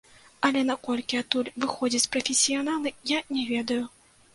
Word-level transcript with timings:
Але 0.47 0.63
наколькі 0.69 1.21
адтуль 1.21 1.53
выходзяць 1.67 2.11
прафесіяналы, 2.17 2.99
я 3.17 3.25
не 3.39 3.51
ведаю. 3.57 3.83